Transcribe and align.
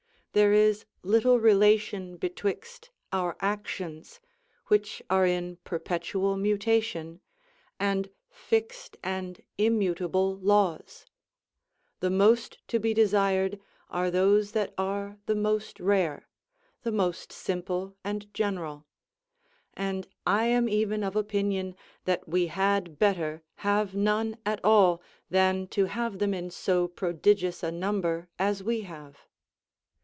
There 0.33 0.53
is 0.53 0.85
little 1.03 1.41
relation 1.41 2.15
betwixt 2.15 2.89
our 3.11 3.35
actions, 3.41 4.21
which 4.67 5.03
are 5.09 5.25
in 5.25 5.57
perpetual 5.65 6.37
mutation, 6.37 7.19
and 7.81 8.09
fixed 8.29 8.95
and 9.03 9.43
immutable 9.57 10.37
laws; 10.37 11.05
the 11.99 12.09
most 12.09 12.65
to 12.69 12.79
be 12.79 12.93
desired 12.93 13.59
are 13.89 14.09
those 14.09 14.53
that 14.53 14.73
are 14.77 15.17
the 15.25 15.35
most 15.35 15.77
rare, 15.81 16.29
the 16.83 16.93
most 16.93 17.33
simple 17.33 17.97
and 18.01 18.33
general; 18.33 18.85
and 19.73 20.07
I 20.25 20.45
am 20.45 20.69
even 20.69 21.03
of 21.03 21.17
opinion 21.17 21.75
that 22.05 22.25
we 22.25 22.47
had 22.47 22.97
better 22.97 23.41
have 23.67 23.95
none 23.95 24.37
at 24.45 24.63
all 24.63 25.01
than 25.29 25.67
to 25.75 25.87
have 25.87 26.19
them 26.19 26.33
in 26.33 26.51
so 26.51 26.87
prodigious 26.87 27.63
a 27.63 27.69
number 27.73 28.29
as 28.39 28.63
we 28.63 28.83
have. 28.83 29.17